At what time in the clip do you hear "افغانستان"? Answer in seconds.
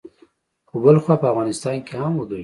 1.31-1.77